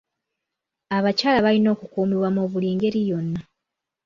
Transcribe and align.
Abakyala 0.97 1.39
balina 1.45 1.69
okukuumibwa 1.75 2.29
mu 2.35 2.43
buli 2.51 2.69
ngeri 2.75 3.01
yonna. 3.09 3.41